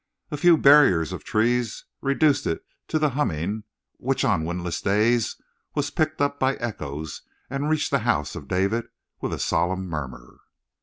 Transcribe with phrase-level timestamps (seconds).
[0.31, 3.65] A few barriers of trees reduced it to the humming
[3.97, 5.39] which on windless days
[5.75, 8.87] was picked up by echoes and reached the house of David
[9.21, 10.39] with a solemn murmur.